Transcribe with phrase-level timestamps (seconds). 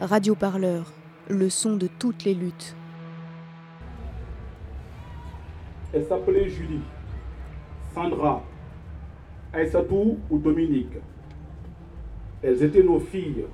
[0.00, 0.94] Radio Parleur,
[1.28, 2.74] le son de toutes les luttes.
[5.92, 6.80] Elle s'appelait Julie,
[7.92, 8.42] Sandra,
[9.52, 10.96] Aïssatou ou Dominique.
[12.42, 13.44] Elles étaient nos filles,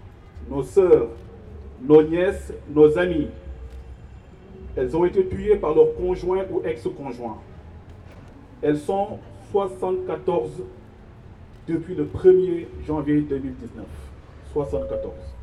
[0.48, 1.08] nos sœurs,
[1.82, 3.26] nos nièces, nos amies.
[4.76, 7.38] Elles ont été tuées par leurs conjoints ou ex-conjoints.
[8.62, 9.18] Elles sont
[9.50, 10.62] 74
[11.66, 13.84] depuis le 1er janvier 2019.
[14.52, 15.35] 74.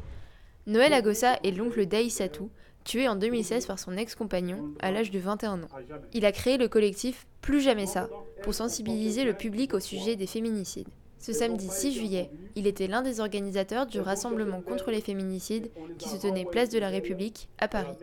[0.65, 2.49] Noël Agossa est l'oncle d'Aïssatou,
[2.85, 5.67] tué en 2016 par son ex-compagnon à l'âge de 21 ans.
[6.13, 8.09] Il a créé le collectif Plus jamais ça
[8.43, 10.87] pour sensibiliser le public au sujet des féminicides.
[11.19, 16.07] Ce samedi 6 juillet, il était l'un des organisateurs du rassemblement contre les féminicides qui
[16.07, 17.97] se tenait place de la République à Paris.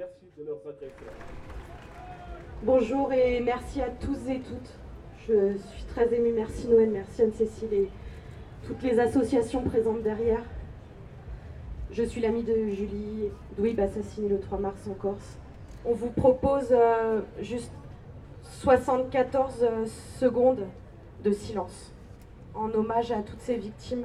[2.63, 4.71] Bonjour et merci à tous et toutes.
[5.27, 6.33] Je suis très émue.
[6.35, 7.89] Merci Noël, merci Anne-Cécile et
[8.67, 10.43] toutes les associations présentes derrière.
[11.93, 15.37] Je suis l'amie de Julie Douib, assassinée le 3 mars en Corse.
[15.85, 17.73] On vous propose euh, juste
[18.45, 19.87] 74 euh,
[20.21, 20.67] secondes
[21.25, 21.93] de silence
[22.55, 24.05] en hommage à toutes ces victimes.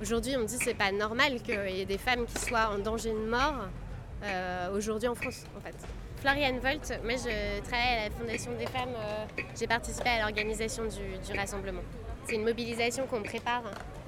[0.00, 2.70] Aujourd'hui, on me dit que c'est pas normal qu'il y ait des femmes qui soient
[2.70, 3.68] en danger de mort
[4.22, 5.76] euh, aujourd'hui en France, en fait.
[6.20, 10.82] Floriane Volt, moi je travaille à la Fondation des femmes, euh, j'ai participé à l'organisation
[10.84, 11.80] du, rassemblement.
[12.26, 13.62] C'est une mobilisation qu'on prépare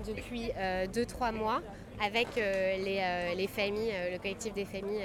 [0.07, 1.63] depuis 2-3 euh, mois
[2.05, 5.05] avec les, les, familles, le collectif des familles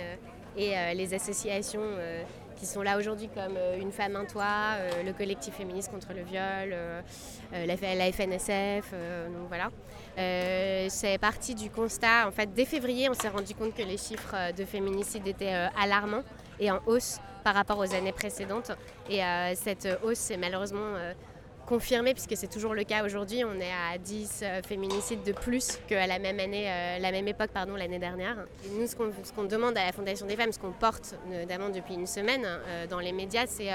[0.57, 1.83] et les associations
[2.55, 6.75] qui sont là aujourd'hui comme Une femme, un toit, le collectif féministe contre le viol,
[7.51, 8.93] la, FNSF,
[9.47, 9.69] voilà.
[10.17, 13.97] Euh, c'est parti du constat, en fait, dès février, on s'est rendu compte que les
[13.97, 16.23] chiffres euh, de féminicide étaient euh, alarmants
[16.59, 18.71] et en hausse par rapport aux années précédentes.
[19.09, 19.21] Et
[19.55, 20.93] cette hausse s'est malheureusement
[21.65, 23.43] confirmée, puisque c'est toujours le cas aujourd'hui.
[23.45, 26.65] On est à 10 féminicides de plus qu'à la même année,
[26.99, 28.35] la même époque, l'année dernière.
[28.77, 32.07] nous, ce qu'on, demande à la Fondation des femmes, ce qu'on porte notamment depuis une
[32.07, 32.45] semaine
[32.89, 33.69] dans les médias, c'est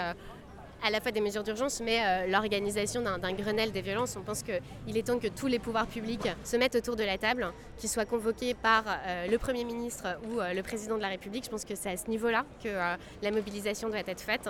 [0.83, 4.17] à la fois des mesures d'urgence, mais euh, l'organisation d'un Grenelle des violences.
[4.17, 7.19] On pense qu'il est temps que tous les pouvoirs publics se mettent autour de la
[7.19, 11.09] table, qu'ils soient convoqués par euh, le Premier ministre ou euh, le Président de la
[11.09, 11.45] République.
[11.45, 12.69] Je pense que c'est à ce niveau-là que
[13.23, 14.49] la mobilisation doit être faite,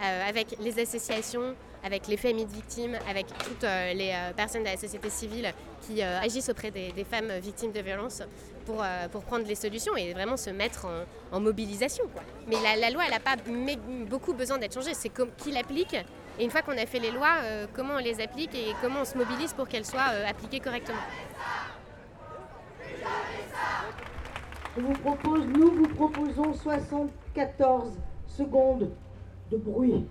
[0.00, 5.10] avec les associations, avec les familles de victimes, avec toutes les personnes de la société
[5.10, 5.52] civile
[5.82, 8.22] qui agissent auprès des, femmes victimes de violences
[8.64, 10.86] pour, pour prendre les solutions et vraiment se mettre
[11.30, 12.04] en, mobilisation.
[12.48, 13.36] Mais la, loi, elle n'a pas
[14.08, 14.94] beaucoup besoin d'être changée.
[14.94, 15.96] C'est qui l'applique
[16.38, 19.00] et une fois qu'on a fait les lois, euh, comment on les applique et comment
[19.02, 20.98] on se mobilise pour qu'elles soient euh, appliquées correctement.
[24.76, 27.92] Nous vous proposons 74
[28.26, 28.90] secondes
[29.52, 30.04] de bruit,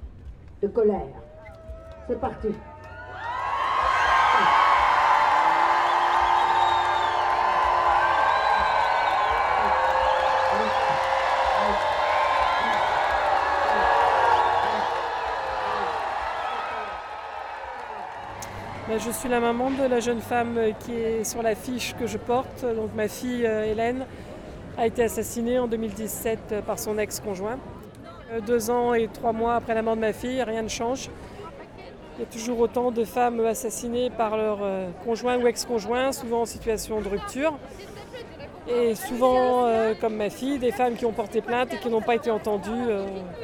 [0.62, 1.12] de colère.
[2.08, 2.50] C'est parti.
[18.90, 22.06] Ben, je suis la maman de la jeune femme qui est sur la fiche que
[22.06, 22.66] je porte.
[22.76, 24.06] Donc ma fille euh, Hélène
[24.78, 27.60] a été assassinée en 2017 par son ex-conjoint.
[28.32, 31.10] Euh, deux ans et trois mois après la mort de ma fille, rien ne change.
[32.16, 36.42] Il y a toujours autant de femmes assassinées par leur euh, conjoint ou ex-conjoint, souvent
[36.42, 37.54] en situation de rupture.
[38.66, 39.68] Et souvent,
[40.00, 42.88] comme ma fille, des femmes qui ont porté plainte et qui n'ont pas été entendues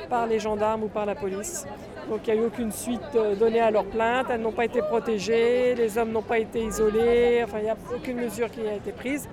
[0.10, 1.68] par les gendarmes ou par la police.
[2.10, 4.66] Donc il n'y a eu aucune suite euh, donnée à leur plainte, elles n'ont pas
[4.66, 8.68] été protégées, les hommes n'ont pas été isolés, enfin il n'y a aucune mesure qui
[8.68, 9.30] a été prise.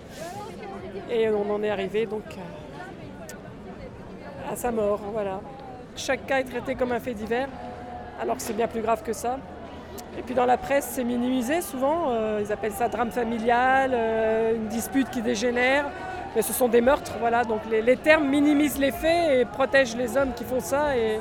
[1.10, 5.00] Et on en est arrivé donc euh, à sa mort.
[5.10, 5.40] Voilà.
[5.96, 7.48] Chaque cas est traité comme un fait divers,
[8.20, 9.38] alors que c'est bien plus grave que ça.
[10.18, 12.10] Et puis dans la presse, c'est minimisé souvent.
[12.10, 13.92] Euh, ils appellent ça drame familial,
[14.54, 15.86] une dispute qui dégénère.
[16.34, 17.44] Mais ce sont des meurtres, voilà.
[17.44, 20.96] Donc les, les, termes minimisent les faits et protègent les hommes qui font ça.
[20.96, 21.18] Et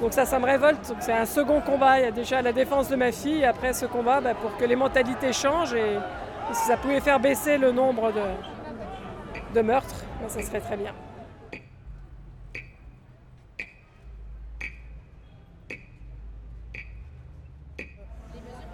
[0.00, 0.92] donc ça, ça me révolte.
[1.00, 1.98] C'est un second combat.
[1.98, 3.44] Il y a déjà la défense de ma fille.
[3.44, 5.98] après ce combat, bah, pour que les mentalités changent et,
[6.52, 8.10] si ça pouvait faire baisser le nombre
[9.54, 10.92] de, meurtres, bah, ça serait très bien.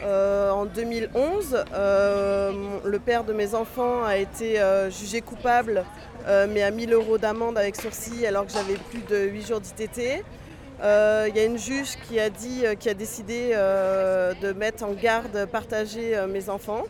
[0.05, 2.53] Euh, en 2011, euh,
[2.85, 5.85] le père de mes enfants a été euh, jugé coupable,
[6.49, 10.25] mais à 1000 euros d'amende avec sursis alors que j'avais plus de 8 jours d'ITT.
[10.81, 15.45] Il y a une juge qui a, dit, qui a décidé de mettre en garde
[15.53, 16.85] partagée mes enfants.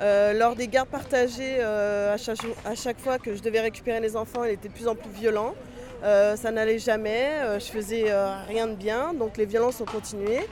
[0.00, 4.68] lors des gardes partagées, à chaque, fois que je devais récupérer les enfants, il était
[4.68, 5.56] de plus en plus violent.
[6.02, 8.04] ça n'allait jamais, je faisais
[8.46, 10.46] rien de bien, donc les violences ont continué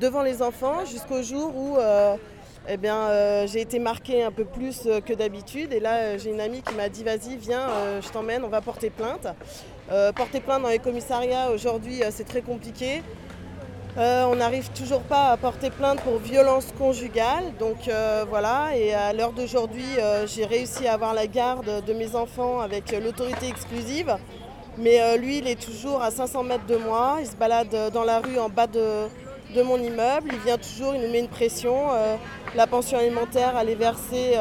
[0.00, 1.76] devant les enfants jusqu'au jour où
[2.68, 5.72] eh bien, j'ai été marquée un peu plus que d'habitude.
[5.72, 7.68] Et là, j'ai une amie qui m'a dit Vas-y, viens,
[8.00, 9.26] je t'emmène, on va porter plainte.
[10.14, 13.02] porter plainte dans les commissariats, aujourd'hui, c'est très compliqué.
[13.96, 17.52] Euh, on n'arrive toujours pas à porter plainte pour violence conjugale.
[17.60, 21.92] Donc euh, voilà, et à l'heure d'aujourd'hui, euh, j'ai réussi à avoir la garde de
[21.92, 24.16] mes enfants avec l'autorité exclusive.
[24.76, 27.18] Mais lui, il est toujours à 500 mètres de moi.
[27.20, 29.06] Il se balade dans la rue en bas de,
[29.54, 30.30] de mon immeuble.
[30.32, 31.88] Il vient toujours, il nous met une pression.
[32.54, 34.36] la pension alimentaire, elle est versée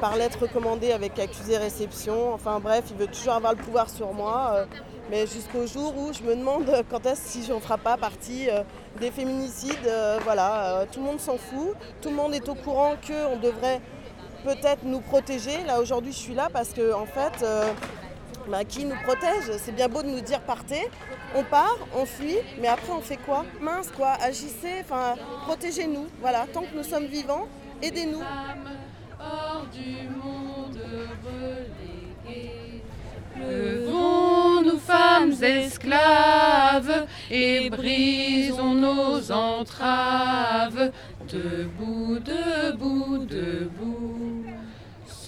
[0.00, 2.32] par lettre recommandée avec accusé réception.
[2.32, 4.66] Enfin bref, il veut toujours avoir le pouvoir sur moi
[5.10, 8.48] mais jusqu'au jour où je me demande quand est-ce si je ne ferai pas partie
[8.48, 8.62] euh,
[9.00, 9.86] des féminicides.
[9.86, 13.36] Euh, voilà, euh, tout le monde s'en fout, tout le monde est au courant qu'on
[13.36, 13.80] devrait
[14.44, 15.64] peut-être nous protéger.
[15.66, 17.44] Là aujourd'hui je suis là parce que en fait,
[18.48, 19.50] bah, qui nous protège?
[19.58, 20.88] C'est bien beau de nous dire partez,
[21.34, 23.44] on part, on fuit, mais après on fait quoi?
[23.60, 25.16] Mince quoi, agissez, enfin
[25.46, 26.06] protégez-nous.
[26.20, 27.46] Voilà, tant que nous sommes vivants,
[27.82, 28.22] aidez-nous.
[29.20, 30.80] Hors du monde
[33.40, 40.90] Levons-nous femmes esclaves et brisons nos entraves.
[41.28, 44.19] Debout, debout, debout.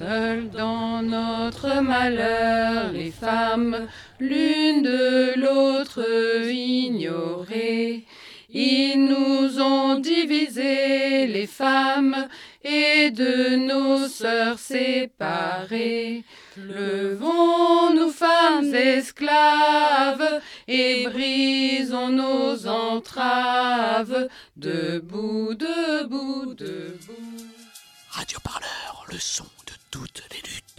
[0.02, 3.86] Seules dans notre malheur, les femmes,
[4.18, 6.04] l'une de l'autre
[6.50, 8.04] ignorées.
[8.50, 12.26] Ils nous ont divisé les femmes
[12.64, 16.24] et de nos sœurs séparées.
[16.56, 24.28] Levons-nous femmes esclaves et brisons nos entraves.
[24.56, 27.46] Debout, debout, debout.
[28.10, 29.46] Radio Parleur, le son
[29.92, 30.71] toutes les luttes.